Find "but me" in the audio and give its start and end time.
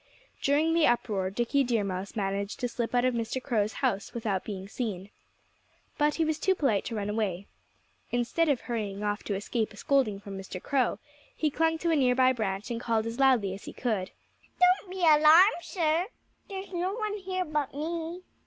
17.45-18.23